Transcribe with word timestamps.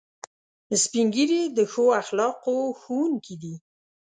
سپین 0.83 1.07
ږیری 1.13 1.41
د 1.57 1.59
ښو 1.71 1.85
اخلاقو 2.01 2.55
ښوونکي 2.81 3.35
دي 3.41 3.55